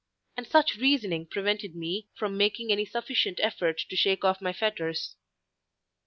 And 0.35 0.47
such 0.47 0.77
reasoning 0.77 1.27
prevented 1.27 1.75
me 1.75 2.07
from 2.15 2.35
making 2.35 2.71
any 2.71 2.85
sufficient 2.87 3.39
effort 3.39 3.77
to 3.87 3.95
shake 3.95 4.25
off 4.25 4.41
my 4.41 4.51
fetters. 4.51 5.15